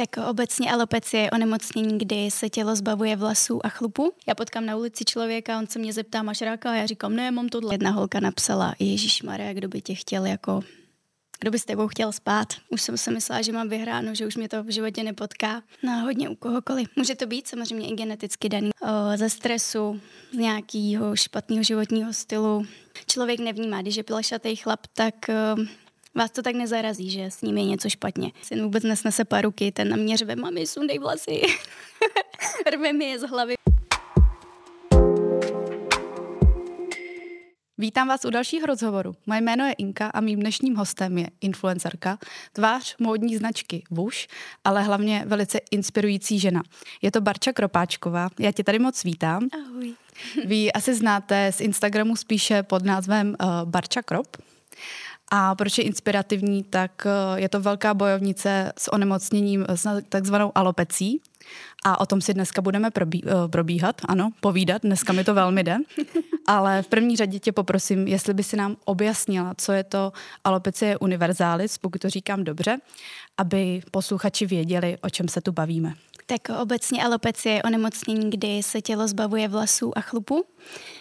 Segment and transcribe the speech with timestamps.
[0.00, 4.12] Tak obecně alopecie je onemocnění, kdy se tělo zbavuje vlasů a chlupu.
[4.28, 6.70] Já potkám na ulici člověka, on se mě zeptá, máš ráka?
[6.70, 7.74] A já říkám, ne, mám tohle.
[7.74, 10.60] Jedna holka napsala, Ježíš Maria, kdo by tě chtěl jako
[11.40, 12.48] kdo by s tebou chtěl spát.
[12.68, 15.62] Už jsem si myslela, že mám vyhráno, že už mě to v životě nepotká.
[15.82, 16.88] No hodně u kohokoliv.
[16.96, 18.70] Může to být samozřejmě i geneticky daný.
[18.82, 20.00] O, ze stresu,
[20.32, 22.66] z nějakého špatného životního stylu.
[23.06, 25.60] Člověk nevnímá, když je plešatý chlap, tak o,
[26.14, 28.32] Vás to tak nezarazí, že s ním je něco špatně.
[28.42, 31.42] Syn vůbec nesnese paruky, ten na mě řve, mami, sundej vlasy.
[32.72, 33.54] Rve mi je z hlavy.
[37.78, 39.12] Vítám vás u dalšího rozhovoru.
[39.26, 42.18] Moje jméno je Inka a mým dnešním hostem je influencerka,
[42.52, 44.28] tvář módní značky Vuš,
[44.64, 46.62] ale hlavně velice inspirující žena.
[47.02, 48.28] Je to Barča Kropáčková.
[48.38, 49.48] Já tě tady moc vítám.
[49.52, 49.94] Ahoj.
[50.46, 54.36] Vy asi znáte z Instagramu spíše pod názvem uh, Barča Krop.
[55.30, 61.20] A proč je inspirativní, tak eh, je to velká bojovnice s onemocněním, s takzvanou alopecí.
[61.84, 65.64] A o tom si dneska budeme probí, eh, probíhat, ano, povídat, dneska mi to velmi
[65.64, 65.76] jde.
[66.46, 70.12] Ale v první řadě tě poprosím, jestli by si nám objasnila, co je to
[70.44, 72.78] alopecie universalis, pokud to říkám dobře,
[73.38, 75.94] aby posluchači věděli, o čem se tu bavíme.
[76.30, 80.44] Tak obecně alopecie je onemocnění, kdy se tělo zbavuje vlasů a chlupu,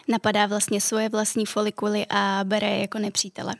[0.08, 3.56] napadá vlastně svoje vlastní folikuly a bere je jako nepřítele.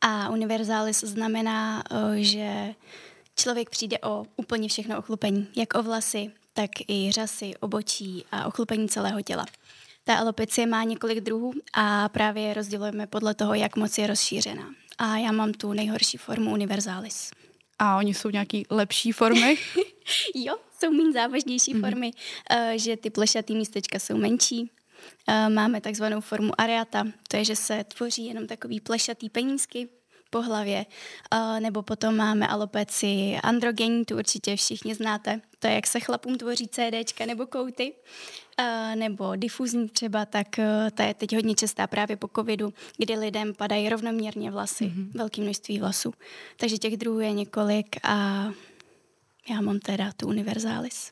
[0.00, 1.82] A universalis znamená,
[2.14, 2.74] že
[3.36, 8.88] člověk přijde o úplně všechno ochlupení, jak o vlasy, tak i řasy, obočí a ochlupení
[8.88, 9.46] celého těla.
[10.04, 14.66] Ta alopecie má několik druhů a právě je rozdělujeme podle toho, jak moc je rozšířená.
[14.98, 17.30] A já mám tu nejhorší formu universalis.
[17.78, 19.58] A oni jsou nějaký lepší formy?
[20.34, 21.80] jo, jsou méně závažnější mm-hmm.
[21.80, 22.10] formy,
[22.50, 24.70] uh, že ty plešatý místečka jsou menší.
[25.28, 29.88] Uh, máme takzvanou formu areata, to je, že se tvoří jenom takový plešatý penízky
[30.34, 30.86] po hlavě,
[31.34, 36.38] uh, nebo potom máme alopeci androgenní, tu určitě všichni znáte, to je, jak se chlapům
[36.38, 41.86] tvoří CDčka nebo kouty, uh, nebo difuzní třeba, tak uh, ta je teď hodně častá
[41.86, 45.10] právě po covidu, kdy lidem padají rovnoměrně vlasy, mm-hmm.
[45.14, 46.14] velké množství vlasů.
[46.56, 48.48] Takže těch druhů je několik a
[49.50, 51.10] já mám teda tu univerzális.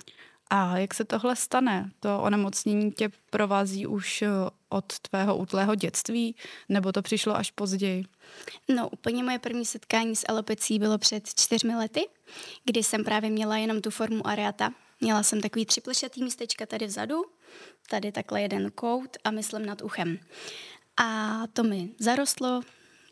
[0.50, 1.91] A jak se tohle stane?
[2.00, 4.28] To onemocnění tě provází už eh,
[4.72, 6.36] od tvého útlého dětství,
[6.68, 8.04] nebo to přišlo až později?
[8.68, 12.08] No, úplně moje první setkání s alopecí bylo před čtyřmi lety,
[12.64, 14.72] kdy jsem právě měla jenom tu formu areata.
[15.00, 17.24] Měla jsem takový tři plešatý místečka tady vzadu,
[17.90, 20.18] tady takhle jeden kout a myslím nad uchem.
[20.96, 22.60] A to mi zarostlo,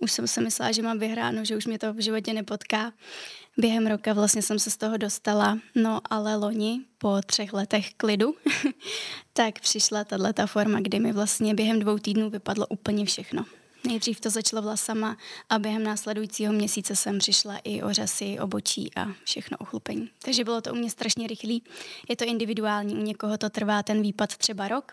[0.00, 2.92] už jsem si myslela, že mám vyhráno, že už mě to v životě nepotká.
[3.56, 8.34] Během roka vlastně jsem se z toho dostala, no ale loni po třech letech klidu,
[9.32, 13.44] tak přišla tato forma, kdy mi vlastně během dvou týdnů vypadlo úplně všechno.
[13.86, 15.16] Nejdřív to začalo vlasama
[15.48, 20.10] a během následujícího měsíce jsem přišla i o řasy, obočí a všechno ochlupení.
[20.24, 21.62] Takže bylo to u mě strašně rychlý.
[22.08, 24.92] Je to individuální, u někoho to trvá ten výpad třeba rok,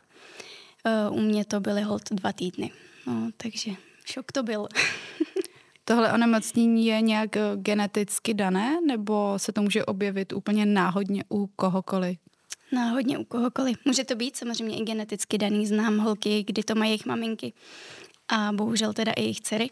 [0.85, 2.71] eh, u mě to byly hold dva týdny.
[3.07, 3.71] No, takže
[4.05, 4.67] šok to byl.
[5.89, 11.47] Tohle onemocnění je nějak eh, geneticky dané, nebo se to může objevit úplně náhodně u
[11.47, 12.17] kohokoliv?
[12.71, 13.77] Náhodně u kohokoliv.
[13.85, 15.67] Může to být samozřejmě i geneticky daný.
[15.67, 17.53] Znám holky, kdy to mají jejich maminky
[18.27, 19.69] a bohužel teda i jejich dcery.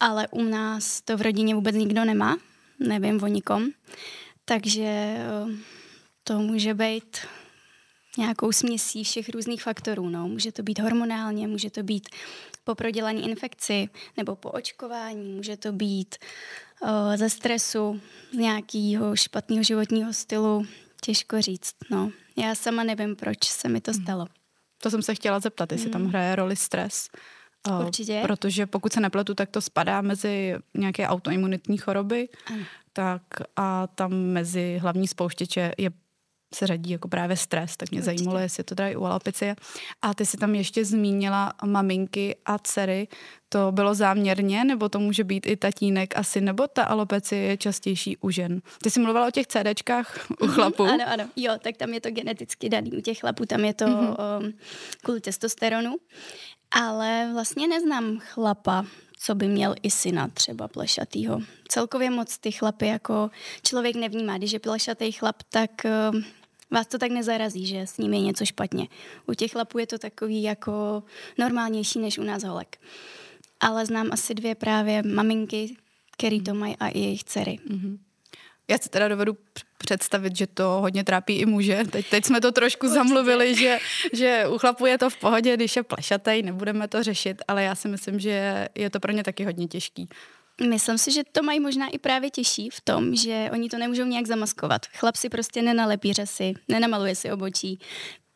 [0.00, 2.36] Ale u nás to v rodině vůbec nikdo nemá.
[2.80, 3.66] Nevím o nikom.
[4.44, 5.24] Takže eh,
[6.24, 7.16] to může být
[8.18, 10.08] nějakou směsí všech různých faktorů.
[10.08, 10.28] No.
[10.28, 12.08] Může to být hormonálně, může to být
[12.64, 16.16] po prodělaní infekci nebo po očkování, může to být
[16.82, 18.00] uh, ze stresu,
[18.32, 20.66] z nějakého špatného životního stylu,
[21.00, 21.74] těžko říct.
[21.90, 22.10] No.
[22.36, 24.02] Já sama nevím, proč se mi to hmm.
[24.02, 24.26] stalo.
[24.82, 26.10] To jsem se chtěla zeptat, jestli tam hmm.
[26.10, 27.08] hraje roli stres.
[27.86, 28.20] Určitě.
[28.22, 32.28] Protože pokud se nepletu, tak to spadá mezi nějaké autoimunitní choroby.
[32.46, 32.64] Ano.
[32.92, 33.22] Tak
[33.56, 35.90] a tam mezi hlavní spouštěče je
[36.54, 38.16] se řadí jako právě stres, tak mě Určitě.
[38.16, 39.56] zajímalo, jestli to dají u alopecie.
[40.02, 43.08] A ty si tam ještě zmínila maminky a dcery.
[43.48, 48.16] To bylo záměrně, nebo to může být i tatínek asi, nebo ta alopecie je častější
[48.16, 48.62] u žen?
[48.82, 50.82] Ty jsi mluvila o těch CDčkách u mhm, chlapů?
[50.82, 51.28] ano, ano.
[51.36, 52.92] Jo, tak tam je to geneticky daný.
[52.92, 54.16] U těch chlapů tam je to mm-hmm.
[54.42, 54.52] um,
[55.02, 55.96] kvůli testosteronu.
[56.70, 58.86] Ale vlastně neznám chlapa,
[59.18, 61.40] co by měl i syna třeba plešatýho.
[61.68, 63.30] Celkově moc ty chlapy jako
[63.62, 64.38] člověk nevnímá.
[64.38, 65.70] Když je plešatý chlap, tak
[66.12, 66.24] um,
[66.74, 68.88] vás to tak nezarazí, že s ním je něco špatně.
[69.26, 71.02] U těch chlapů je to takový jako
[71.38, 72.78] normálnější než u nás holek.
[73.60, 75.76] Ale znám asi dvě právě maminky,
[76.16, 77.58] který to mají a i jejich dcery.
[77.70, 77.98] Mm-hmm.
[78.68, 79.36] Já si teda dovedu
[79.78, 81.82] představit, že to hodně trápí i muže.
[81.90, 82.94] Teď, teď jsme to trošku Určitě.
[82.94, 83.78] zamluvili, že,
[84.12, 87.74] že u chlapů je to v pohodě, když je plešatej, nebudeme to řešit, ale já
[87.74, 90.08] si myslím, že je to pro ně taky hodně těžký.
[90.60, 94.04] Myslím si, že to mají možná i právě těžší v tom, že oni to nemůžou
[94.04, 94.86] nějak zamaskovat.
[94.86, 97.78] Chlap si prostě nenalepí řasy, nenamaluje si obočí.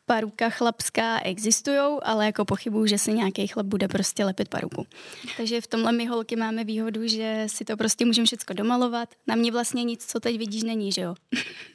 [0.05, 4.87] Paruka chlapská existují, ale jako pochybuju, že si nějaký chlap bude prostě lepit paruku.
[5.37, 9.09] Takže v tomhle my holky máme výhodu, že si to prostě můžeme všechno domalovat.
[9.27, 11.15] Na mě vlastně nic, co teď vidíš, není, že jo?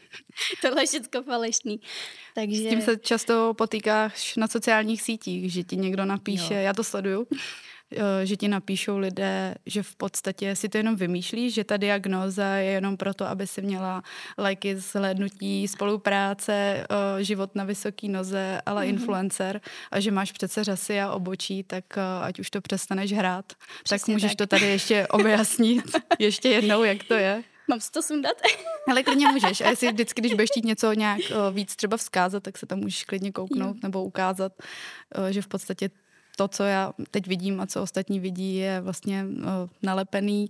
[0.63, 1.81] Tohle je všechno falešný.
[2.35, 2.67] Takže...
[2.67, 6.61] S tím se často potýkáš na sociálních sítích, že ti někdo napíše, jo.
[6.61, 7.27] já to sleduju,
[8.25, 12.71] že ti napíšou lidé, že v podstatě si to jenom vymýšlíš, že ta diagnóza je
[12.71, 14.03] jenom proto, aby si měla
[14.39, 18.89] lajky zhlédnutí, spolupráce, eh, život na vysoký noze, ale mm-hmm.
[18.89, 19.61] influencer
[19.91, 23.53] a že máš přece řasy a obočí, tak eh, ať už to přestaneš hrát,
[23.83, 24.39] Přesně tak můžeš tak.
[24.39, 25.85] to tady ještě objasnit
[26.19, 27.43] ještě jednou, jak to je.
[27.69, 28.37] Mám si to sundat?
[28.91, 29.61] Ale klidně můžeš.
[29.61, 31.21] A jestli vždycky, když budeš chtít něco nějak
[31.53, 33.81] víc třeba vzkázat, tak se tam můžeš klidně kouknout jo.
[33.83, 34.53] nebo ukázat,
[35.31, 35.91] že v podstatě
[36.37, 39.45] to, co já teď vidím a co ostatní vidí, je vlastně uh,
[39.83, 40.49] nalepený,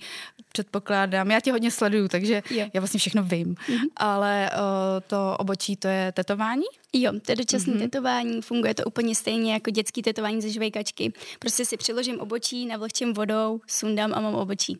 [0.53, 1.31] předpokládám.
[1.31, 2.71] Já tě hodně sleduju, takže je.
[2.75, 3.55] já vlastně všechno vím.
[3.55, 3.89] Mm-hmm.
[3.97, 4.61] Ale uh,
[5.07, 6.65] to obočí, to je tetování?
[6.93, 7.79] Jo, to je dočasné mm-hmm.
[7.79, 11.13] tetování, funguje to úplně stejně jako dětský tetování ze žvejkačky.
[11.39, 14.79] Prostě si přiložím obočí, navlhčím vodou, sundám a mám obočí.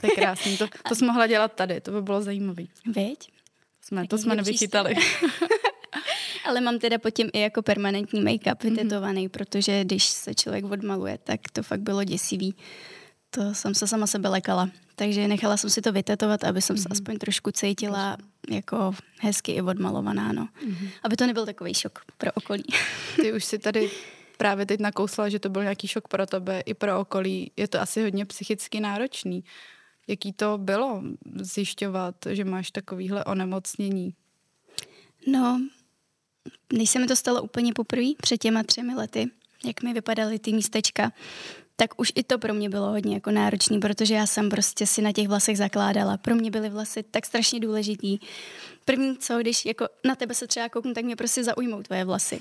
[0.00, 2.62] To je krásný, to, to jsme mohla dělat tady, to by bylo zajímavé.
[2.86, 3.18] Veď?
[3.82, 4.94] Jsme, to jsme nevychytali.
[6.48, 8.74] Ale mám teda pod tím i jako permanentní make-up mhm.
[8.74, 9.32] vytetovaný, mm-hmm.
[9.32, 12.54] protože když se člověk odmaluje, tak to fakt bylo děsivý.
[13.30, 14.70] To jsem se sama sebe lekala.
[14.94, 16.82] Takže nechala jsem si to vytetovat, aby jsem mm-hmm.
[16.82, 16.92] se mhm.
[16.92, 18.16] aspoň trošku cítila
[18.50, 20.48] jako hezky i odmalovaná, no.
[20.66, 20.88] Mm-hmm.
[21.02, 22.64] Aby to nebyl takový šok pro okolí.
[23.16, 23.90] Ty už si tady
[24.36, 27.52] právě teď nakousla, že to byl nějaký šok pro tebe i pro okolí.
[27.56, 29.44] Je to asi hodně psychicky náročný.
[30.08, 31.02] Jaký to bylo
[31.40, 34.14] zjišťovat, že máš takovýhle onemocnění?
[35.26, 35.60] No,
[36.68, 39.30] když se mi to stalo úplně poprvé, před těma třemi lety,
[39.64, 41.12] jak mi vypadaly ty místečka,
[41.76, 45.02] tak už i to pro mě bylo hodně jako náročný, protože já jsem prostě si
[45.02, 46.16] na těch vlasech zakládala.
[46.16, 48.18] Pro mě byly vlasy tak strašně důležitý.
[48.84, 52.40] První co, když jako na tebe se třeba kouknu, tak mě prostě zaujmou tvoje vlasy.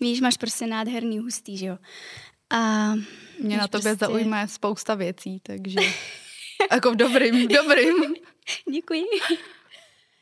[0.00, 1.78] Víš, máš prostě nádherný, hustý, že jo.
[2.50, 2.92] A
[3.40, 4.06] mě na tobě prostě...
[4.06, 5.80] zaujme spousta věcí, takže
[6.72, 8.14] jako v dobrým, dobrým.
[8.72, 9.04] Děkuji.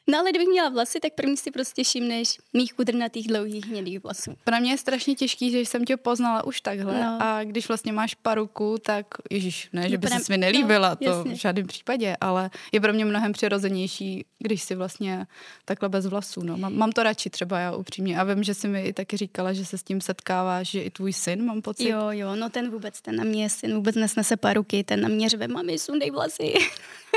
[0.06, 4.34] No ale kdybych měla vlasy, tak první si prostě všimneš mých kudrnatých dlouhých hnědých vlasů.
[4.44, 7.18] Pro mě je strašně těžký, že jsem tě poznala už takhle no.
[7.20, 11.04] a když vlastně máš paruku, tak ježíš, ne, že by se mi nelíbila, no, to
[11.04, 11.34] jasně.
[11.34, 15.26] v žádném případě, ale je pro mě mnohem přirozenější, když si vlastně
[15.64, 16.42] takhle bez vlasů.
[16.42, 16.56] No.
[16.56, 19.52] Mám, mám to radši třeba já upřímně a vím, že jsi mi i taky říkala,
[19.52, 21.88] že se s tím setkáváš, že i tvůj syn, mám pocit.
[21.88, 25.28] Jo, jo, no ten vůbec, ten na mě syn vůbec nesnese paruky, ten na mě
[25.28, 26.54] řve, mami, sundej vlasy.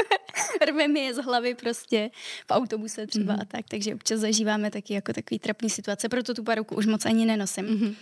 [0.68, 2.12] Rve mi je z hlavy prostě
[2.48, 3.42] v autobuse třeba mm-hmm.
[3.42, 7.06] a tak, takže občas zažíváme taky jako takový trapný situace, proto tu paruku už moc
[7.06, 7.66] ani nenosím.
[7.66, 7.96] Mm-hmm.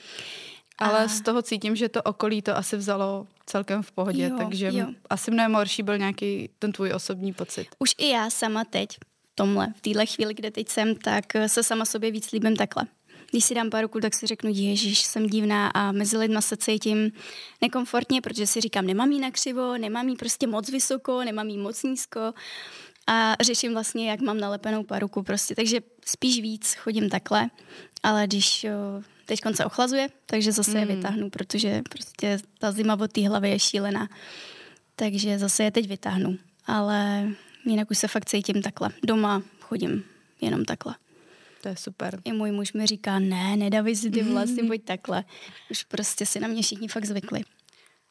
[0.77, 1.07] Ale a...
[1.07, 4.87] z toho cítím, že to okolí to asi vzalo celkem v pohodě, jo, takže jo.
[5.09, 7.67] asi mnohem horší byl nějaký ten tvůj osobní pocit.
[7.79, 8.89] Už i já sama teď,
[9.35, 12.85] tomhle, v téhle chvíli, kde teď jsem, tak se sama sobě víc líbím takhle
[13.31, 17.11] když si dám ruku, tak si řeknu, ježíš, jsem divná a mezi lidma se cítím
[17.61, 21.57] nekomfortně, protože si říkám, nemám jí na křivo, nemám jí prostě moc vysoko, nemám jí
[21.57, 22.33] moc nízko
[23.07, 27.49] a řeším vlastně, jak mám nalepenou paruku prostě, takže spíš víc chodím takhle,
[28.03, 28.65] ale když
[29.25, 30.77] teď se ochlazuje, takže zase mm.
[30.77, 34.09] je vytáhnu, protože prostě ta zima od té hlavy je šílená,
[34.95, 37.27] takže zase je teď vytáhnu, ale
[37.65, 38.89] jinak už se fakt cítím takhle.
[39.03, 40.03] Doma chodím
[40.41, 40.95] jenom takhle.
[41.65, 42.21] To je super.
[42.25, 45.23] I můj muž mi říká, ne, nedávej si ty vlasy, pojď takhle.
[45.71, 47.41] Už prostě si na mě všichni fakt zvykli.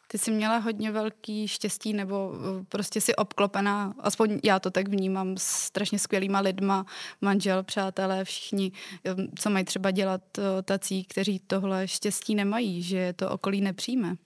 [0.09, 4.89] Ty jsi měla hodně velký štěstí, nebo uh, prostě si obklopená, aspoň já to tak
[4.89, 6.87] vnímám, strašně skvělýma lidma,
[7.21, 8.73] manžel, přátelé, všichni,
[9.17, 14.17] um, co mají třeba dělat uh, tací, kteří tohle štěstí nemají, že to okolí nepřijme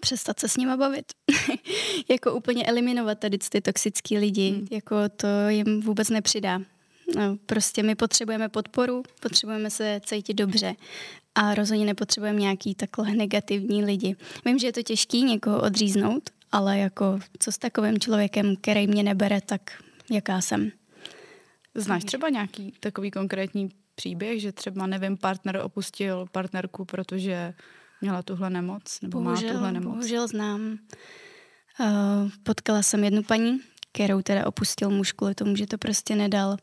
[0.00, 1.12] přestat se s nima bavit.
[2.08, 4.50] jako úplně eliminovat tady ty toxické lidi.
[4.50, 4.66] Hmm.
[4.70, 6.60] Jako to jim vůbec nepřidá.
[7.14, 10.74] No, prostě my potřebujeme podporu, potřebujeme se cítit dobře
[11.34, 14.16] a rozhodně nepotřebujeme nějaký takhle negativní lidi.
[14.44, 19.02] Vím, že je to těžký někoho odříznout, ale jako co s takovým člověkem, který mě
[19.02, 20.70] nebere, tak jaká jsem.
[21.74, 27.54] Znáš třeba nějaký takový konkrétní příběh, že třeba, nevím, partner opustil partnerku, protože
[28.00, 29.94] měla tuhle nemoc, nebo bohužel, má tuhle nemoc?
[29.94, 30.78] Bohužel znám.
[31.80, 33.60] Uh, potkala jsem jednu paní,
[33.96, 36.56] kterou teda opustil muž kvůli tomu, že to prostě nedal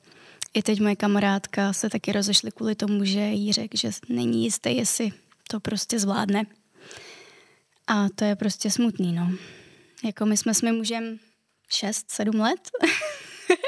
[0.53, 4.77] i teď moje kamarádka se taky rozešly kvůli tomu, že jí řekl, že není jistý,
[4.77, 5.11] jestli
[5.49, 6.43] to prostě zvládne.
[7.87, 9.31] A to je prostě smutný, no.
[10.05, 11.19] Jako my jsme s mým mužem
[11.71, 12.69] 6-7 let.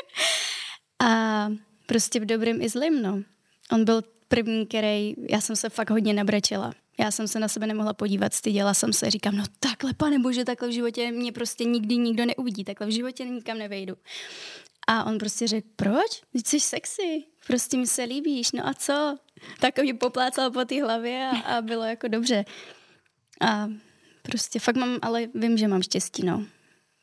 [1.05, 1.48] a
[1.86, 3.22] prostě v dobrém i zlým, no.
[3.72, 6.74] On byl první, který, já jsem se fakt hodně nabrečela.
[6.99, 10.45] Já jsem se na sebe nemohla podívat, styděla jsem se, říkám, no takhle, pane bože,
[10.45, 13.95] takhle v životě mě prostě nikdy nikdo neuvidí, takhle v životě nikam nevejdu.
[14.87, 16.21] A on prostě řekl, proč?
[16.31, 19.17] Ty jsi sexy, prostě mi se líbíš, no a co?
[19.59, 22.45] Tak mě poplácal po té hlavě a, a bylo jako dobře.
[23.41, 23.69] A
[24.21, 26.45] prostě fakt mám, ale vím, že mám štěstí, no.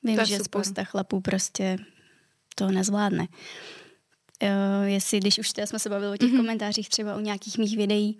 [0.03, 0.45] Vím, že super.
[0.45, 1.79] spousta chlapů prostě
[2.55, 3.29] to nezvládne.
[4.43, 6.37] Uh, jestli, když už teda jsme se bavili o těch mm-hmm.
[6.37, 8.19] komentářích třeba u nějakých mých videí,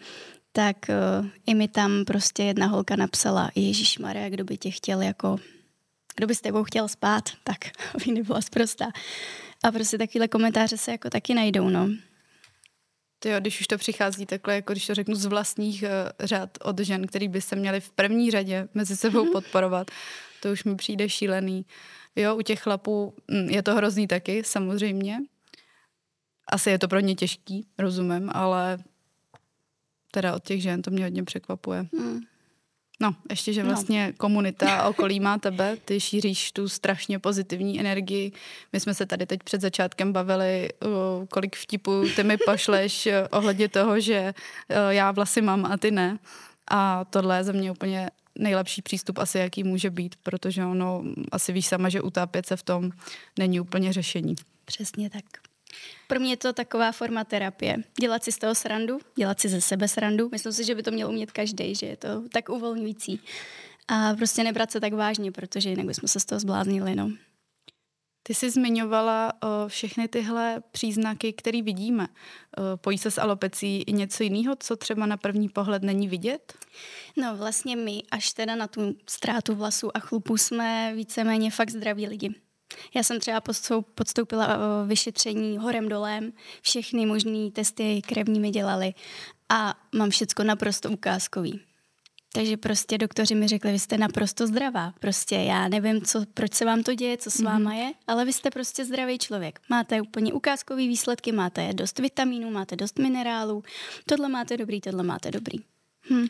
[0.53, 5.03] tak uh, i mi tam prostě jedna holka napsala, Ježíš Maria, kdo by tě chtěl
[5.03, 5.37] jako,
[6.17, 7.59] kdo by s tebou chtěl spát, tak
[7.95, 8.87] aby nebyla zprostá.
[9.65, 11.89] A prostě takovéhle komentáře se jako taky najdou, no.
[13.19, 15.89] To jo, když už to přichází takhle, jako když to řeknu z vlastních uh,
[16.27, 19.33] řad od žen, který by se měli v první řadě mezi sebou mhm.
[19.33, 19.91] podporovat,
[20.41, 21.67] to už mi přijde šílený.
[22.17, 25.19] Jo, u těch chlapů mm, je to hrozný taky, samozřejmě.
[26.49, 28.79] Asi je to pro ně těžký, rozumím, ale
[30.15, 31.87] teda od těch žen to mě hodně překvapuje.
[31.99, 32.21] Hmm.
[33.01, 33.69] No, ještě, že no.
[33.69, 34.13] vlastně no.
[34.17, 38.33] komunita okolí má tebe, ty šíříš tu strašně pozitivní energii.
[38.73, 40.69] My jsme se tady teď před začátkem bavili,
[41.31, 44.35] kolik vtipů ty mi pošleš ohledně toho, že
[44.89, 46.19] já vlasy mám a ty ne.
[46.71, 51.53] A tohle je za mě úplně nejlepší přístup asi, jaký může být, protože ono asi
[51.53, 52.91] víš sama, že utápět se v tom
[53.39, 54.35] není úplně řešení.
[54.65, 55.42] Přesně tak.
[56.09, 57.77] Pro mě je to taková forma terapie.
[58.01, 60.29] Dělat si z toho srandu, dělat si ze sebe srandu.
[60.33, 63.21] Myslím si, že by to měl umět každý, že je to tak uvolňující.
[63.89, 66.95] A prostě nebrat se tak vážně, protože jinak bychom se z toho zbláznili.
[66.95, 67.11] No.
[68.23, 72.07] Ty jsi zmiňovala o, všechny tyhle příznaky, které vidíme.
[72.07, 76.55] O, pojí se s alopecí i něco jiného, co třeba na první pohled není vidět?
[77.17, 82.07] No vlastně my, až teda na tu ztrátu vlasů a chlupů, jsme víceméně fakt zdraví
[82.07, 82.35] lidi.
[82.95, 83.43] Já jsem třeba
[83.95, 88.95] podstoupila vyšetření horem dolem, všechny možné testy krevní mi dělali
[89.49, 91.61] a mám všecko naprosto ukázkový.
[92.35, 94.95] Takže prostě doktoři mi řekli, vy jste naprosto zdravá.
[95.01, 97.45] Prostě já nevím, co, proč se vám to děje, co s mm-hmm.
[97.45, 99.61] váma je, ale vy jste prostě zdravý člověk.
[99.69, 103.63] Máte úplně ukázkový výsledky, máte dost vitamínů, máte dost minerálů,
[104.07, 105.59] tohle máte dobrý, tohle máte dobrý.
[106.11, 106.27] Hm.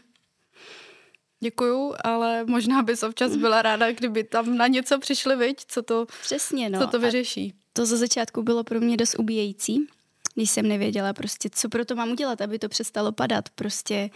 [1.42, 5.64] Děkuju, ale možná bys občas byla ráda, kdyby tam na něco přišli, viď?
[5.68, 6.80] Co to, Přesně, no.
[6.80, 7.54] co to vyřeší.
[7.54, 9.86] A to za začátku bylo pro mě dost ubíjející,
[10.34, 14.10] když jsem nevěděla prostě, co pro to mám udělat, aby to přestalo padat, prostě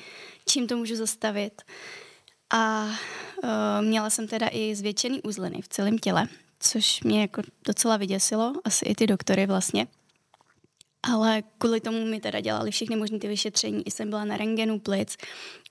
[0.48, 1.62] čím to můžu zastavit.
[2.50, 6.28] A uh, měla jsem teda i zvětšený uzliny v celém těle,
[6.60, 9.86] což mě jako docela vyděsilo, asi i ty doktory vlastně.
[11.12, 13.86] Ale kvůli tomu mi teda dělali všechny možné ty vyšetření.
[13.86, 15.16] I jsem byla na rengenu plic,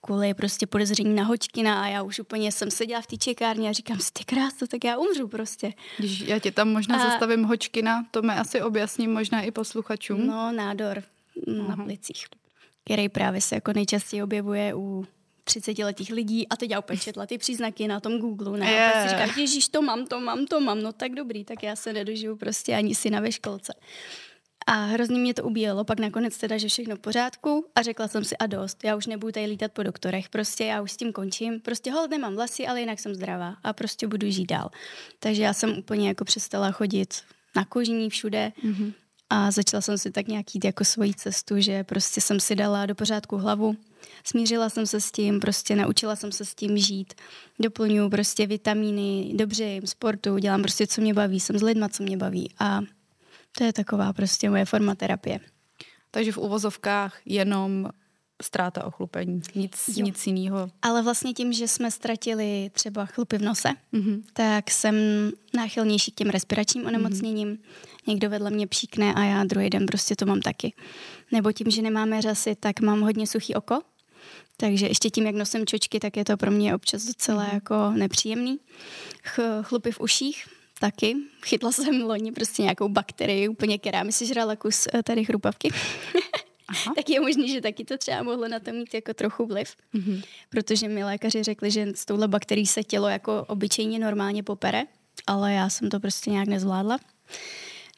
[0.01, 3.74] kvůli prostě podezření na hoďkina a já už úplně jsem seděla v té čekárně a
[3.74, 5.74] říkám si, ty krásno, tak já umřu prostě.
[5.98, 7.10] Když já tě tam možná a...
[7.10, 10.27] zastavím hoďkina, to mi asi objasním možná i posluchačům.
[10.27, 11.04] No, nádor
[11.68, 12.25] na plicích,
[12.86, 15.06] který právě se jako nejčastěji objevuje u
[15.46, 18.60] 30-letých lidí a teď já opět četla ty příznaky na tom Google.
[18.60, 18.72] Ne?
[18.72, 18.96] Yeah.
[18.96, 21.75] A si říkám, ježíš, to mám, to mám, to mám, no tak dobrý, tak já
[21.75, 23.74] se nedožiju prostě ani si na ve školce.
[24.67, 28.24] A hrozně mě to ubíjelo, pak nakonec teda, že všechno v pořádku a řekla jsem
[28.24, 31.13] si a dost, já už nebudu tady lítat po doktorech, prostě já už s tím
[31.13, 34.69] končím, prostě hold nemám vlasy, ale jinak jsem zdravá a prostě budu žít dál.
[35.19, 37.13] Takže já jsem úplně jako přestala chodit
[37.55, 38.93] na kožní všude mm-hmm.
[39.29, 42.86] a začala jsem si tak nějak jít jako svoji cestu, že prostě jsem si dala
[42.86, 43.75] do pořádku hlavu,
[44.24, 47.13] smířila jsem se s tím, prostě naučila jsem se s tím žít,
[47.60, 52.03] doplňuji prostě vitamíny, dobře jim, sportu, dělám prostě, co mě baví, jsem s lidma, co
[52.03, 52.81] mě baví a
[53.57, 55.39] to je taková prostě moje forma terapie.
[56.12, 57.89] Takže v uvozovkách jenom
[58.43, 60.69] ztráta ochlupení, nic, nic jiného.
[60.81, 64.24] Ale vlastně tím, že jsme ztratili třeba chlupy v nose, mm-hmm.
[64.33, 64.95] tak jsem
[65.53, 66.95] náchylnější k těm respiračním mhm.
[66.95, 67.50] onemocněním.
[67.50, 68.07] Mm-hmm.
[68.07, 70.74] Někdo vedle mě příkne a já druhý den prostě to mám taky.
[71.31, 73.81] Nebo tím, že nemáme řasy, tak mám hodně suchý oko.
[74.57, 77.53] Takže ještě tím, jak nosím čočky, tak je to pro mě občas docela mm-hmm.
[77.53, 78.59] jako nepříjemný.
[79.24, 80.45] Ch- chlupy v uších,
[80.79, 81.15] taky.
[81.46, 85.70] Chytla jsem loni prostě nějakou bakterii, úplně která mi si žrala kus eh, tady chrupavky.
[86.67, 86.94] Aha.
[86.96, 90.24] tak je možný, že taky to třeba mohlo na to mít jako trochu vliv, mm-hmm.
[90.50, 94.84] protože mi lékaři řekli, že s touhle bakterií se tělo jako obyčejně normálně popere,
[95.27, 97.00] ale já jsem to prostě nějak nezvládla.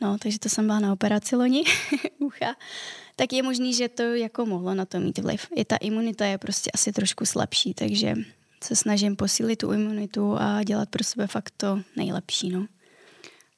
[0.02, 1.64] No, takže to jsem byla na operaci loni
[2.18, 2.56] ucha.
[3.16, 5.48] Tak je možný, že to jako mohlo na to mít vliv.
[5.56, 8.16] I ta imunita je prostě asi trošku slabší, takže
[8.64, 12.50] se snažím posílit tu imunitu a dělat pro sebe fakt to nejlepší.
[12.50, 12.66] No.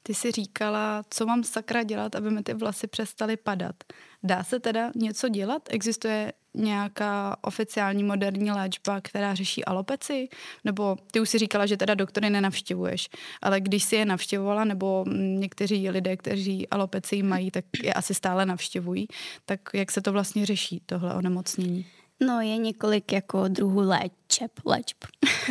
[0.02, 3.76] Ty jsi říkala, co mám sakra dělat, aby mi ty vlasy přestaly padat.
[4.22, 5.62] Dá se teda něco dělat?
[5.70, 10.28] Existuje nějaká oficiální moderní léčba, která řeší alopeci?
[10.64, 13.08] Nebo ty už si říkala, že teda doktory nenavštěvuješ,
[13.42, 15.04] ale když si je navštěvovala, nebo
[15.38, 19.08] někteří lidé, kteří alopeci mají, tak je asi stále navštěvují,
[19.46, 21.86] tak jak se to vlastně řeší, tohle onemocnění?
[22.20, 24.96] No, je několik jako druhů léčeb, léčb.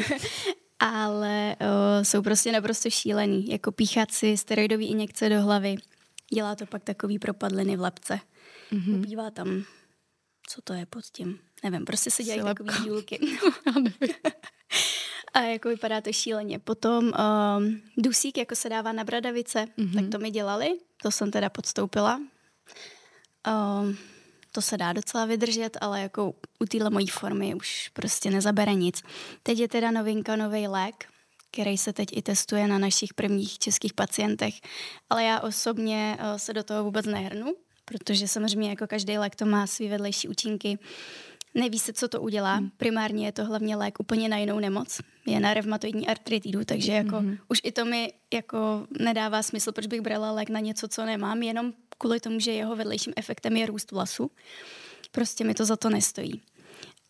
[0.79, 3.49] Ale uh, jsou prostě naprosto šílený.
[3.49, 5.75] Jako píchat si steroidový injekce do hlavy.
[6.33, 8.19] Dělá to pak takový propadliny v lepce.
[8.71, 9.01] Mm-hmm.
[9.01, 9.63] Bývá tam,
[10.49, 11.39] co to je pod tím.
[11.63, 13.19] Nevím, prostě se dělají takové dílky.
[15.33, 16.59] A jako vypadá to šíleně.
[16.59, 20.01] Potom um, dusík, jako se dává na bradavice, mm-hmm.
[20.01, 20.69] tak to mi dělali.
[21.01, 22.21] To jsem teda podstoupila.
[23.47, 23.97] Um,
[24.51, 29.01] to se dá docela vydržet, ale jako u téhle mojí formy už prostě nezabere nic.
[29.43, 31.05] Teď je teda novinka, nový lék,
[31.51, 34.53] který se teď i testuje na našich prvních českých pacientech,
[35.09, 37.53] ale já osobně uh, se do toho vůbec nehrnu,
[37.85, 40.79] protože samozřejmě jako každý lék to má svý vedlejší účinky.
[41.55, 42.55] Neví se, co to udělá.
[42.55, 42.69] Hmm.
[42.77, 45.01] Primárně je to hlavně lék úplně na jinou nemoc.
[45.25, 47.37] Je na revmatoidní artritidu, takže jako mm-hmm.
[47.47, 51.43] už i to mi jako nedává smysl, proč bych brala lék na něco, co nemám,
[51.43, 54.31] jenom kvůli tomu, že jeho vedlejším efektem je růst vlasu.
[55.11, 56.41] Prostě mi to za to nestojí.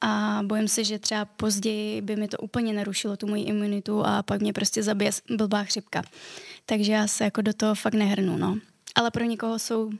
[0.02, 4.24] A bojím se, že třeba později by mi to úplně narušilo tu moji imunitu a
[4.24, 6.04] pak mě prostě zabije blbá chřipka.
[6.66, 8.60] Takže já se jako do toho fakt nehrnu, no.
[8.96, 9.92] Ale pro někoho jsou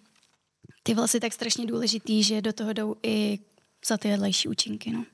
[0.84, 3.40] ty vlasy tak strašně důležitý, že do toho jdou i
[3.88, 4.92] za ty vedlejší účinky.
[4.92, 5.06] No.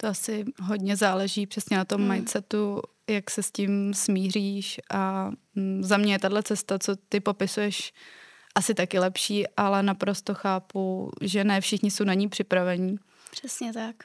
[0.00, 2.10] To asi hodně záleží přesně na tom hmm.
[2.10, 7.20] mindsetu, jak se s tím smíříš a mm, za mě je tahle cesta, co ty
[7.20, 7.92] popisuješ,
[8.54, 12.96] asi taky lepší, ale naprosto chápu, že ne všichni jsou na ní připravení.
[13.30, 13.96] Přesně tak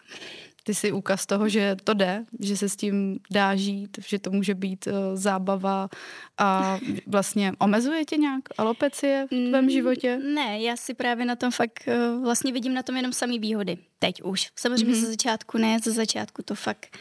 [0.66, 4.32] ty jsi úkaz toho, že to jde, že se s tím dá žít, že to
[4.32, 5.90] může být uh, zábava
[6.38, 10.18] a vlastně omezuje tě nějak alopecie v tvém životě?
[10.18, 13.78] Ne, já si právě na tom fakt uh, vlastně vidím na tom jenom samý výhody.
[14.00, 14.52] Teď už.
[14.56, 15.02] Samozřejmě mm-hmm.
[15.02, 16.98] ze začátku ne, ze začátku to fakt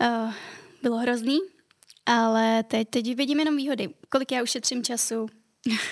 [0.00, 0.32] uh,
[0.82, 1.38] bylo hrozný,
[2.06, 3.88] ale teď, teď vidím jenom výhody.
[4.08, 5.26] Kolik já ušetřím času,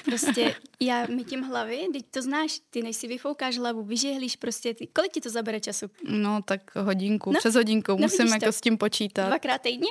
[0.05, 4.75] Prostě já mi tím hlavy, teď to znáš, ty než si vyfoukáš hlavu, vyžehlíš prostě,
[4.75, 5.87] ty, kolik ti to zabere času?
[6.09, 8.53] No tak hodinku, no, přes hodinku, no, musím jako to.
[8.53, 9.27] s tím počítat.
[9.27, 9.89] Dvakrát týdně?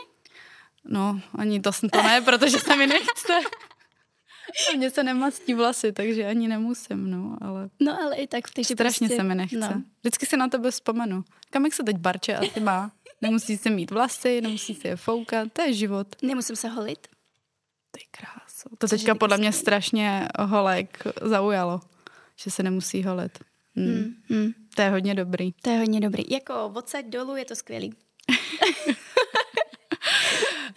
[0.86, 3.34] No, ani to, to ne, protože se mi nechce.
[4.76, 7.70] Mně se nemastí vlasy, takže ani nemusím, no, ale...
[7.80, 9.58] No, ale i tak, takže Strašně prostě, se mi nechce.
[9.58, 9.84] No.
[10.00, 11.24] Vždycky si na tebe vzpomenu.
[11.50, 12.92] Kam jak se teď barče asi má?
[13.22, 16.08] Nemusí se mít vlasy, nemusí se je foukat, to je život.
[16.22, 17.08] Nemusím se holit?
[17.92, 18.45] Ty krásu.
[18.78, 21.82] To teďka podle mě strašně holek zaujalo,
[22.36, 23.40] že se nemusí holit.
[23.76, 23.88] Hmm.
[23.88, 24.54] Hmm, hmm.
[24.76, 25.52] To je hodně dobrý.
[25.52, 26.24] To je hodně dobrý.
[26.30, 27.94] Jako odsaď dolů je to skvělý.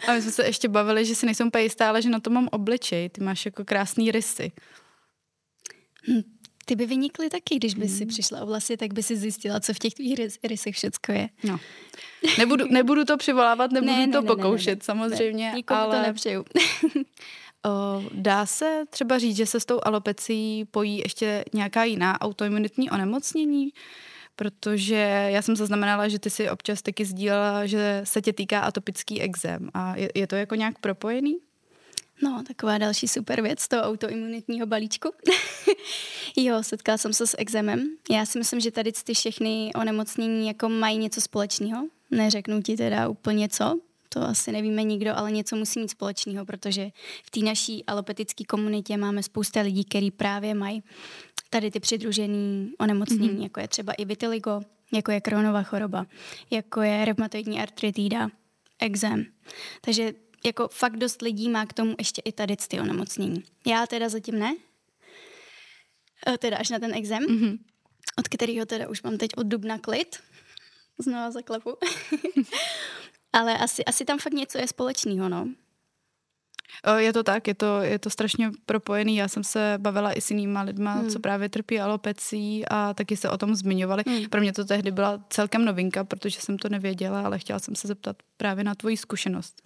[0.07, 2.29] A my jsme se ještě bavili, že si nejsem úplně jistá, ale že na to
[2.29, 3.09] mám obličej.
[3.09, 4.51] Ty máš jako krásný rysy.
[6.07, 6.21] Hm,
[6.65, 8.07] ty by vynikly taky, když by si hmm.
[8.07, 11.29] přišla o vlasy, tak by si zjistila, co v těch tvých rys, rysech všecko je.
[11.43, 11.59] No.
[12.37, 15.49] Nebudu, nebudu to přivolávat, nebudu ne, to ne, pokoušet, ne, ne, samozřejmě.
[15.49, 15.95] Ne, nikomu ale...
[15.97, 16.45] to nepřeju.
[18.13, 23.69] dá se třeba říct, že se s tou alopecí pojí ještě nějaká jiná autoimunitní onemocnění?
[24.35, 29.21] Protože já jsem zaznamenala, že ty si občas taky sdílela, že se tě týká atopický
[29.21, 29.69] exém.
[29.73, 31.37] A je, je to jako nějak propojený?
[32.21, 35.11] No, taková další super věc toho autoimunitního balíčku.
[36.35, 37.89] jo, setkala jsem se s exemem.
[38.11, 41.87] Já si myslím, že tady ty všechny onemocnění jako mají něco společného.
[42.11, 46.89] Neřeknu ti teda úplně co, to asi nevíme nikdo, ale něco musí mít společného, protože
[47.23, 50.83] v té naší alopetické komunitě máme spousta lidí, kteří právě mají
[51.49, 53.43] tady ty přidružený onemocnění, mm-hmm.
[53.43, 54.61] jako je třeba i vitiligo,
[54.93, 56.05] jako je kronová choroba,
[56.51, 58.29] jako je reumatoidní artritída,
[58.79, 59.25] exém.
[59.81, 60.13] Takže
[60.45, 63.43] jako fakt dost lidí má k tomu ještě i tady ty onemocnění.
[63.65, 64.55] Já teda zatím ne,
[66.27, 67.59] e, teda až na ten exém, mm-hmm.
[68.19, 70.19] od kterého teda už mám teď od dubna klid,
[70.97, 71.77] znova zaklepu.
[73.33, 75.47] Ale asi, asi tam fakt něco je společného, no.
[76.97, 79.15] Je to tak, je to, je to strašně propojený.
[79.15, 81.09] Já jsem se bavila i s jinýma lidma, hmm.
[81.09, 84.03] co právě trpí alopecí a taky se o tom zmiňovali.
[84.07, 84.25] Hmm.
[84.25, 87.87] Pro mě to tehdy byla celkem novinka, protože jsem to nevěděla, ale chtěla jsem se
[87.87, 89.61] zeptat právě na tvoji zkušenost.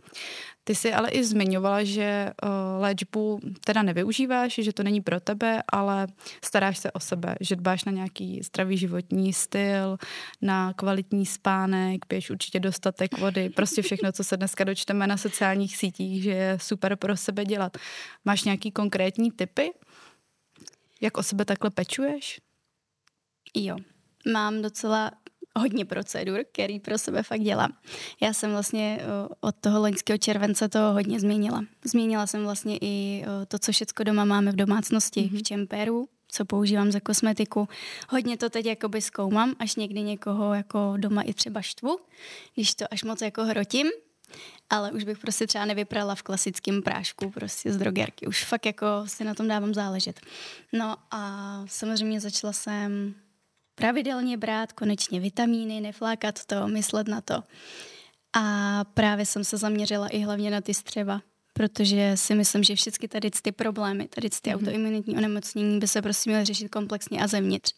[0.64, 2.50] Ty jsi ale i zmiňovala, že uh,
[2.82, 6.08] léčbu teda nevyužíváš, že to není pro tebe, ale
[6.46, 9.98] staráš se o sebe, že dbáš na nějaký zdravý životní styl,
[10.42, 15.78] na kvalitní spánek, piješ určitě dostatek vody, prostě všechno, co se dneska dočteme na sociálních
[15.78, 17.78] sítích, že je super pro sebe dělat.
[18.26, 19.72] Máš nějaký konkrétní typy?
[21.02, 22.42] Jak o sebe takhle pečuješ?
[23.56, 23.78] Jo,
[24.34, 25.12] mám docela
[25.56, 27.74] hodně procedur, který pro sebe fakt dělám.
[28.22, 29.00] Já jsem vlastně
[29.40, 31.66] od toho loňského července to hodně změnila.
[31.86, 35.38] Změnila jsem vlastně i to, co všechno doma máme v domácnosti, mm-hmm.
[35.38, 37.68] v čemperu, co používám za kosmetiku.
[38.10, 42.00] Hodně to teď jakoby zkoumám, až někdy někoho jako doma i třeba štvu,
[42.56, 43.88] když to až moc jako hrotím,
[44.70, 48.28] ale už bych prostě třeba nevyprala v klasickém prášku prostě z drogerky.
[48.28, 50.22] Už fakt jako si na tom dávám záležet.
[50.74, 53.16] No a samozřejmě začala jsem
[53.76, 57.44] pravidelně brát konečně vitamíny, neflákat to, myslet na to.
[58.36, 61.22] A právě jsem se zaměřila i hlavně na ty střeva,
[61.54, 64.56] protože si myslím, že všechny tady ty problémy, tady ty mm-hmm.
[64.56, 67.74] autoimunitní onemocnění by se prostě měly řešit komplexně a zevnitř.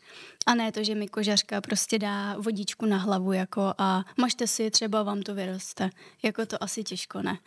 [0.45, 4.71] A ne to, že mi kožařka prostě dá vodičku na hlavu jako a mažte si,
[4.71, 5.89] třeba vám to vyroste.
[6.23, 7.37] Jako to asi těžko ne.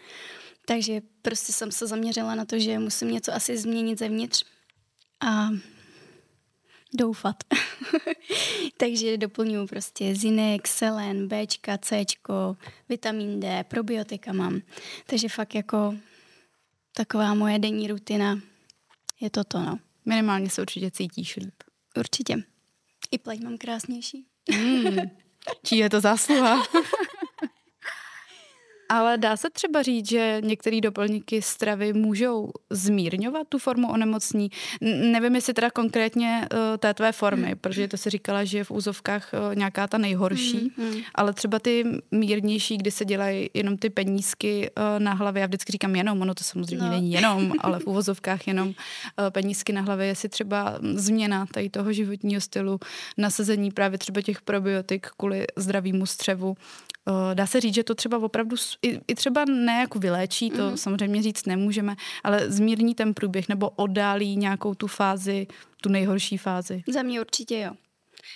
[0.67, 4.45] Takže prostě jsem se zaměřila na to, že musím něco asi změnit zevnitř
[5.21, 5.49] a
[6.95, 7.37] doufat.
[8.77, 12.57] Takže doplňuji prostě zinek, selen, Bčka, Cčko,
[12.89, 14.61] vitamin D, probiotika mám.
[15.07, 15.95] Takže fakt jako
[16.93, 18.41] taková moje denní rutina
[19.21, 19.79] je toto, no.
[20.05, 21.55] Minimálně se určitě cítíš líp.
[21.97, 22.37] Určitě.
[23.11, 24.27] I pleť mám krásnější.
[24.51, 24.97] Mm,
[25.65, 26.63] čí je to zásluha?
[28.89, 34.51] Ale dá se třeba říct, že některé doplňky stravy můžou zmírňovat tu formu onemocní?
[34.81, 37.59] Nevím, jestli teda konkrétně uh, té tvé formy, mm.
[37.61, 41.59] protože to si říkala, že je v úzovkách uh, nějaká ta nejhorší, mm, ale třeba
[41.59, 46.23] ty mírnější, kdy se dělají jenom ty penízky uh, na hlavě, já vždycky říkám jenom,
[46.23, 46.91] ono to samozřejmě no.
[46.91, 48.75] není jenom, ale v úvozovkách jenom uh,
[49.31, 52.81] penízky na hlavě, jestli třeba změna tady toho životního stylu,
[53.19, 56.57] nasazení právě třeba těch probiotik kvůli zdravému střevu,
[57.35, 60.75] dá se říct, že to třeba opravdu i, i třeba ne jako vyléčí, to mm-hmm.
[60.75, 65.47] samozřejmě říct nemůžeme, ale zmírní ten průběh nebo oddálí nějakou tu fázi,
[65.83, 66.83] tu nejhorší fázi.
[66.89, 67.88] Za mě určitě jo.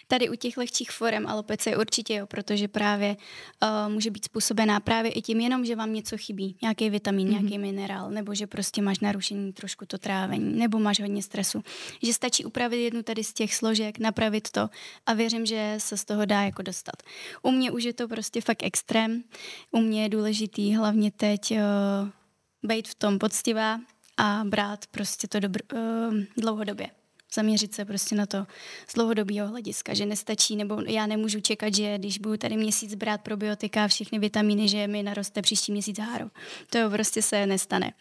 [0.06, 3.16] Tady u těch lehčích forem alopecie určitě jo, protože právě
[3.62, 7.30] uh, může být způsobená právě i tím jenom, že vám něco chybí, nějaký vitamin, mm-hmm.
[7.30, 11.62] nějaký minerál, nebo že prostě máš narušení trošku to trávení, nebo máš hodně stresu.
[12.02, 14.68] Že stačí upravit jednu tady z těch složek, napravit to
[15.06, 17.02] a věřím, že se z toho dá jako dostat.
[17.42, 19.24] U mě už je to prostě fakt extrém.
[19.70, 21.58] U mě je důležitý hlavně teď uh,
[22.62, 23.80] být v tom poctivá
[24.16, 25.76] a brát prostě to dobr-
[26.08, 27.01] uh, dlouhodobě
[27.34, 28.46] zaměřit se prostě na to
[28.88, 33.20] z dlouhodobého hlediska, že nestačí, nebo já nemůžu čekat, že když budu tady měsíc brát
[33.20, 36.30] probiotika a všechny vitamíny, že mi naroste příští měsíc háru.
[36.70, 37.92] To prostě se nestane.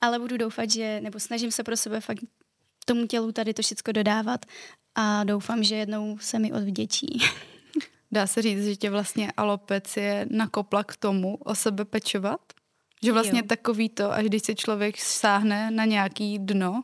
[0.00, 2.24] Ale budu doufat, že, nebo snažím se pro sebe fakt
[2.84, 4.46] tomu tělu tady to všechno dodávat
[4.94, 7.22] a doufám, že jednou se mi odvděčí.
[8.12, 12.40] Dá se říct, že tě vlastně alopecie nakopla k tomu o sebe pečovat?
[13.02, 13.46] Že vlastně jo.
[13.46, 16.82] takový to, až když se člověk sáhne na nějaký dno,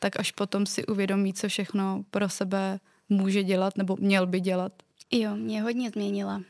[0.00, 4.72] tak až potom si uvědomí, co všechno pro sebe může dělat nebo měl by dělat.
[5.10, 6.42] Jo, mě hodně změnila.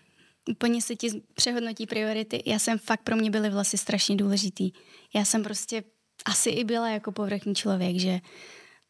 [0.50, 2.42] Úplně se ti přehodnotí priority.
[2.46, 4.72] Já jsem fakt, pro mě byly vlasy strašně důležitý.
[5.14, 5.84] Já jsem prostě
[6.24, 8.20] asi i byla jako povrchní člověk, že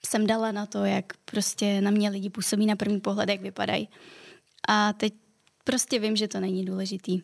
[0.07, 3.88] jsem dala na to, jak prostě na mě lidi působí na první pohled, jak vypadají.
[4.68, 5.14] A teď
[5.64, 7.23] prostě vím, že to není důležitý.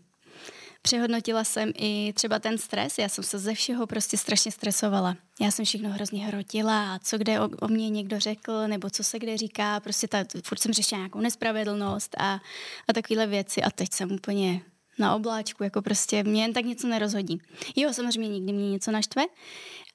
[0.87, 2.99] Přehodnotila jsem i třeba ten stres.
[2.99, 5.17] Já jsem se ze všeho prostě strašně stresovala.
[5.41, 9.05] Já jsem všechno hrozně hrotila a co kde o, o mě někdo řekl, nebo co
[9.05, 9.81] se kde říká.
[9.81, 12.41] Prostě ta, furt jsem řešila nějakou nespravedlnost a,
[12.89, 13.63] a takovéhle věci.
[13.63, 14.61] A teď jsem úplně
[14.99, 17.41] na obláčku, jako prostě mě jen tak něco nerozhodí.
[17.77, 19.23] Jo, samozřejmě nikdy mě něco naštve,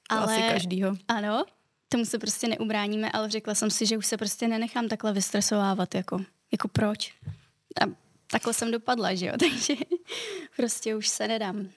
[0.08, 0.34] ale...
[0.34, 0.96] Asi každýho.
[1.08, 1.44] Ano,
[1.88, 5.94] tomu se prostě neubráníme, ale řekla jsem si, že už se prostě nenechám takhle vystresovávat,
[5.94, 6.20] jako,
[6.52, 7.14] jako proč.
[7.80, 8.01] A
[8.32, 9.74] takhle jsem dopadla, že jo, takže
[10.56, 11.68] prostě už se nedám.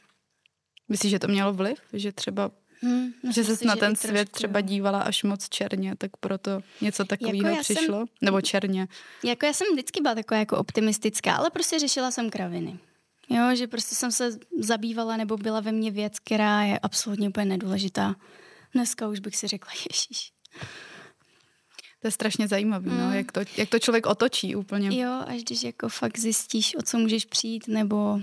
[0.89, 1.79] Myslíš, že to mělo vliv?
[1.93, 6.11] Že třeba Hmm, že se na ten svět trošku, třeba dívala až moc černě, tak
[6.19, 7.97] proto něco takového jako přišlo?
[7.97, 8.87] Jsem, Nebo černě?
[9.23, 12.79] Jako já jsem vždycky byla taková jako optimistická, ale prostě řešila jsem kraviny.
[13.29, 17.45] Jo, že prostě jsem se zabývala nebo byla ve mně věc, která je absolutně úplně
[17.45, 18.15] nedůležitá.
[18.73, 20.31] Dneska už bych si řekla, ježíš,
[22.05, 22.99] to je strašně zajímavé, no, mm.
[22.99, 25.01] no, jak, to, jak to člověk otočí úplně.
[25.01, 28.19] Jo, až když jako fakt zjistíš, o co můžeš přijít, nebo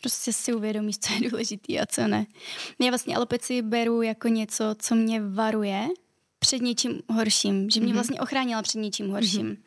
[0.00, 2.26] prostě si uvědomíš, co je důležitý a co ne.
[2.80, 5.88] Já vlastně alopeci beru jako něco, co mě varuje
[6.38, 7.94] před něčím horším, že mě mm-hmm.
[7.94, 9.46] vlastně ochránila před něčím horším.
[9.46, 9.62] Mm-hmm.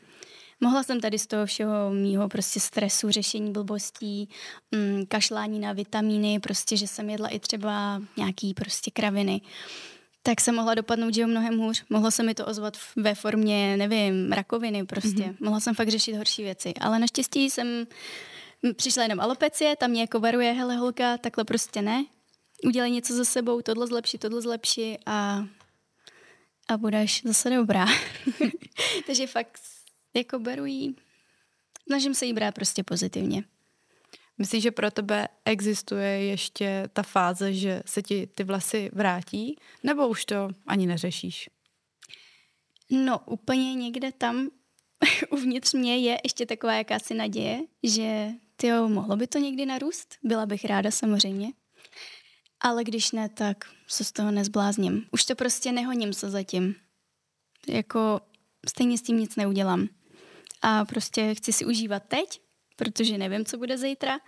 [0.61, 4.29] Mohla jsem tady z toho všeho mýho prostě stresu, řešení blbostí,
[4.71, 9.41] mm, kašlání na vitamíny, prostě, že jsem jedla i třeba nějaký prostě kraviny
[10.25, 11.83] tak se mohla dopadnout, že jo, mnohem hůř.
[11.89, 15.23] Mohlo se mi to ozvat ve formě, nevím, rakoviny prostě.
[15.23, 15.35] Mm-hmm.
[15.39, 16.73] Mohla jsem fakt řešit horší věci.
[16.81, 17.87] Ale naštěstí jsem
[18.75, 22.05] přišla jenom alopecie, tam mě jako varuje, hele holka, takhle prostě ne.
[22.63, 25.45] Udělej něco za sebou, tohle zlepší, tohle zlepší a,
[26.67, 27.85] a budeš zase dobrá.
[29.07, 29.59] Takže fakt
[30.13, 30.95] jako beru jí,
[31.87, 33.43] snažím se jí brát prostě pozitivně.
[34.37, 40.07] Myslíš, že pro tebe existuje ještě ta fáze, že se ti ty vlasy vrátí, nebo
[40.07, 41.49] už to ani neřešíš?
[42.91, 44.49] No, úplně někde tam
[45.29, 50.15] uvnitř mě je ještě taková jakási naděje, že ty mohlo by to někdy narůst.
[50.23, 51.53] Byla bych ráda samozřejmě.
[52.59, 55.05] Ale když ne, tak se z toho nezblázním.
[55.11, 56.75] Už to prostě nehoním se zatím.
[57.67, 58.21] Jako
[58.67, 59.87] stejně s tím nic neudělám.
[60.61, 62.41] a prostě chci si užívat teď,
[62.75, 64.19] protože nevím, co bude zítra.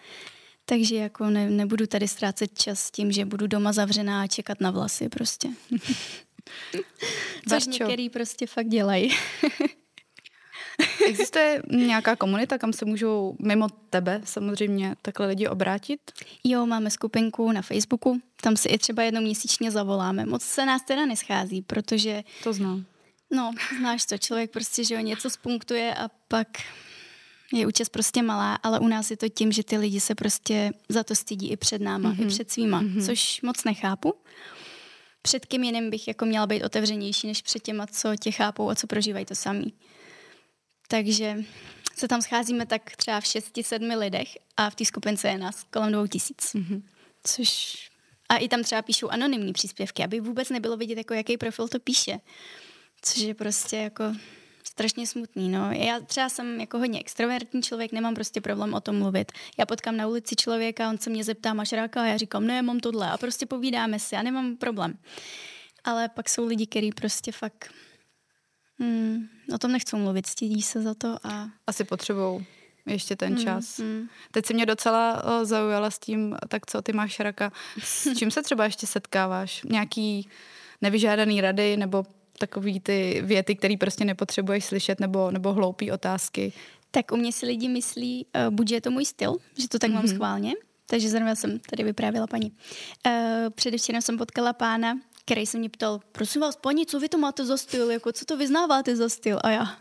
[0.66, 4.72] Takže jako ne, nebudu tady ztrácet čas tím, že budu doma zavřená a čekat na
[4.72, 5.50] vlasy prostě.
[7.50, 9.16] Což některý prostě fakt dělají.
[11.08, 16.00] Existuje nějaká komunita, kam se můžou mimo tebe samozřejmě takhle lidi obrátit?
[16.44, 20.26] Jo, máme skupinku na Facebooku, tam si i třeba jednou měsíčně zavoláme.
[20.26, 22.24] Moc se nás teda neschází, protože...
[22.44, 22.86] To znám.
[23.32, 26.48] No, znáš to, člověk prostě, že jo, něco spunktuje a pak
[27.54, 30.72] je účast prostě malá, ale u nás je to tím, že ty lidi se prostě
[30.90, 32.26] za to stydí i před náma, mm-hmm.
[32.26, 33.06] i před svýma, mm-hmm.
[33.06, 34.14] což moc nechápu.
[35.22, 38.76] Před kým jiným bych jako měla být otevřenější, než před těma, co tě chápou a
[38.76, 39.74] co prožívají to samý.
[40.88, 41.44] Takže
[41.96, 45.64] se tam scházíme tak třeba v šesti, sedmi lidech a v té skupince je nás
[45.64, 46.54] kolem dvou tisíc.
[46.54, 46.82] Mm-hmm.
[47.24, 47.78] Což...
[48.30, 51.80] A i tam třeba píšou anonymní příspěvky, aby vůbec nebylo vidět, jako jaký profil to
[51.80, 52.20] píše.
[53.02, 54.04] Což je prostě jako
[54.78, 55.50] strašně smutný.
[55.50, 55.72] No.
[55.72, 59.32] Já třeba jsem jako hodně extrovertní člověk, nemám prostě problém o tom mluvit.
[59.58, 62.02] Já potkám na ulici člověka, on se mě zeptá, máš ráka?
[62.02, 63.12] A já říkám, ne, mám tohle.
[63.12, 64.98] A prostě povídáme si, já nemám problém.
[65.84, 67.72] Ale pak jsou lidi, kteří prostě fakt
[68.80, 71.50] Hmm, o tom nechcou mluvit, stydí se za to a...
[71.68, 72.42] Asi potřebou
[72.86, 73.80] ještě ten hmm, čas.
[73.80, 74.08] Hmm.
[74.32, 77.52] Teď si mě docela zaujala s tím, tak co ty máš raka.
[77.80, 79.64] S čím se třeba ještě setkáváš?
[79.64, 80.30] Nějaký
[80.82, 82.06] nevyžádaný rady nebo
[82.40, 86.54] takový ty věty, které prostě nepotřebuješ slyšet nebo, nebo hloupý otázky?
[86.92, 89.90] Tak u mě si lidi myslí, uh, buď je to můj styl, že to tak
[89.90, 89.94] mm-hmm.
[89.94, 90.14] mám mhm.
[90.14, 90.54] schválně,
[90.86, 92.52] takže zrovna jsem tady vyprávěla paní.
[93.06, 93.14] Uh,
[93.50, 97.46] předevčírem jsem potkala pána, který se mě ptal, prosím vás, paní, co vy to máte
[97.46, 99.40] za styl, jako co to vyznáváte za styl?
[99.44, 99.78] A já,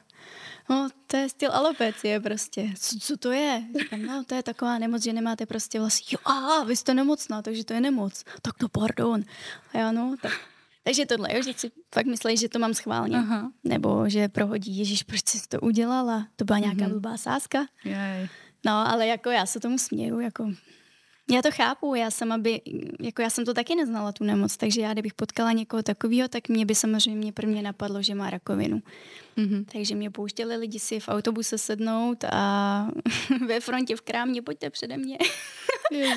[0.71, 2.69] no, to je styl alopecie prostě.
[2.79, 3.65] Co, co to je?
[3.79, 6.03] Říkám, no, to je taková nemoc, že nemáte prostě vlasy.
[6.11, 8.25] Jo, aha, vy jste nemocná, takže to je nemoc.
[8.43, 9.25] Tak to pardon.
[9.73, 10.33] A já, no, tak
[10.87, 13.17] takže tohle, jo, že si fakt myslí, že to mám schválně.
[13.17, 13.53] Aha.
[13.65, 16.29] Nebo že prohodí, Ježíš, proč jsi to udělala?
[16.37, 16.91] To byla nějaká mm-hmm.
[16.91, 17.67] blbá sázka.
[17.85, 18.29] Jej.
[18.67, 20.51] No, ale jako já se tomu směju, jako
[21.31, 22.61] já to chápu, já sama by,
[23.01, 26.49] jako já jsem to taky neznala, tu nemoc, takže já kdybych potkala někoho takového, tak
[26.49, 28.83] mě by samozřejmě prvně napadlo, že má rakovinu.
[29.39, 29.65] Mm-hmm.
[29.73, 32.89] Takže mě pouštěli lidi si v autobuse sednout a
[33.47, 35.19] ve frontě v krámě, pojďte přede mě.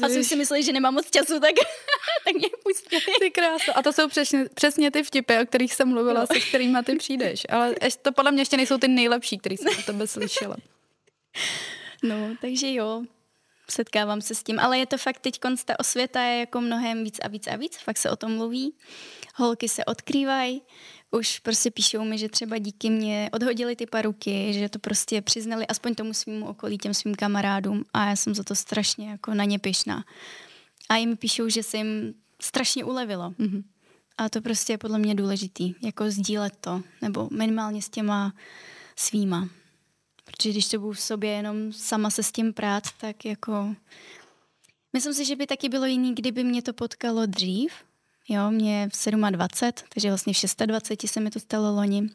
[0.04, 1.54] A si mysleli, že nemám moc času, tak,
[2.26, 3.02] tak mě pustili.
[3.22, 3.74] Ty krása.
[3.76, 6.28] A to jsou přesně, přesně ty vtipy, o kterých jsem mluvila, no.
[6.28, 7.46] se kterými ty přijdeš.
[7.50, 10.56] Ale to podle mě ještě nejsou ty nejlepší, který jsem o tebe slyšela.
[12.04, 13.04] No, takže jo,
[13.72, 17.20] setkávám se s tím, ale je to fakt teď ta osvěta je jako mnohem víc
[17.24, 18.74] a víc a víc, fakt se o tom mluví,
[19.36, 20.62] holky se odkrývají,
[21.12, 25.68] už prostě píšou mi, že třeba díky mě odhodili ty paruky, že to prostě přiznali
[25.68, 29.44] aspoň tomu svým okolí, těm svým kamarádům a já jsem za to strašně jako na
[29.44, 30.04] ně pišná.
[30.90, 33.30] A jim píšou, že se jim strašně ulevilo.
[33.30, 33.64] Mm-hmm.
[34.18, 38.34] A to prostě je podle mě důležitý, jako sdílet to, nebo minimálně s těma
[38.96, 39.50] svýma.
[40.32, 43.76] Protože když to budu v sobě jenom sama se s tím prát, tak jako...
[44.94, 47.74] Myslím si, že by taky bylo jiný, kdyby mě to potkalo dřív.
[48.30, 52.10] Jo, mě v 27, takže vlastně v 26 se mi to stalo loni.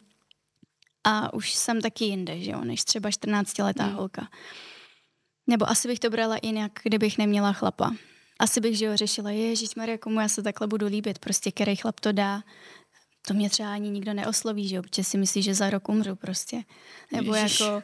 [1.05, 3.95] A už jsem taky jinde, že jo, než třeba 14-letá mm.
[3.95, 4.29] holka.
[5.47, 7.95] Nebo asi bych to brala jinak, kdybych neměla chlapa.
[8.39, 11.77] Asi bych, že jo, řešila, ježiš Maria, komu já se takhle budu líbit, prostě který
[11.77, 12.43] chlap to dá.
[13.27, 16.17] To mě třeba ani nikdo neosloví, že jo, protože si myslí, že za rok umřu
[16.17, 16.63] prostě.
[17.13, 17.61] Nebo Ježiš.
[17.61, 17.83] jako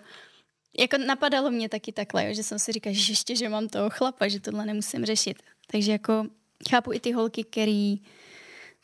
[0.78, 3.90] jako napadalo mě taky takhle, jo, že jsem si říkala, že ještě, že mám toho
[3.90, 5.42] chlapa, že tohle nemusím řešit.
[5.66, 6.26] Takže jako
[6.70, 8.00] chápu i ty holky, který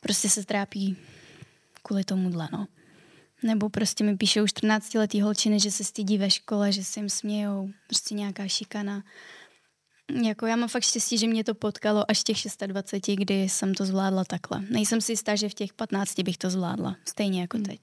[0.01, 0.97] prostě se trápí
[1.83, 2.67] kvůli tomuhle, no.
[3.43, 7.71] Nebo prostě mi píšou 14-letý holčiny, že se stydí ve škole, že se jim smějou,
[7.87, 9.05] prostě nějaká šikana.
[10.13, 13.85] Jako já mám fakt štěstí, že mě to potkalo až těch 26, kdy jsem to
[13.85, 14.61] zvládla takhle.
[14.71, 17.67] Nejsem si jistá, že v těch 15 bych to zvládla, stejně jako hmm.
[17.67, 17.81] teď.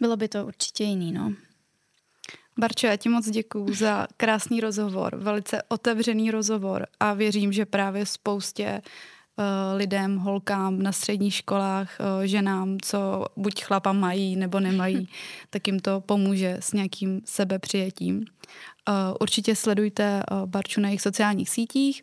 [0.00, 1.32] Bylo by to určitě jiný, no.
[2.58, 8.06] Barčo, já ti moc děkuju za krásný rozhovor, velice otevřený rozhovor a věřím, že právě
[8.06, 8.82] spoustě
[9.74, 15.08] lidem, holkám na středních školách, uh, ženám, co buď chlapa mají nebo nemají,
[15.50, 18.16] tak jim to pomůže s nějakým sebepřijetím.
[18.16, 18.24] Uh,
[19.20, 22.02] určitě sledujte Barču na jejich sociálních sítích,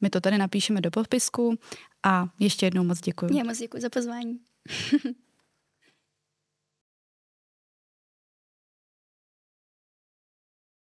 [0.00, 1.58] my to tady napíšeme do podpisku
[2.02, 3.36] a ještě jednou moc děkuji.
[3.36, 4.38] Já moc děkuji za pozvání.